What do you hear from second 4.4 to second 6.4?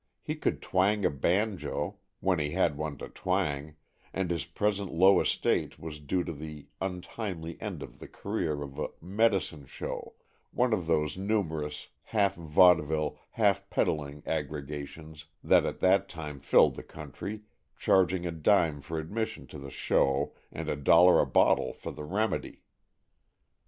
present low estate was due to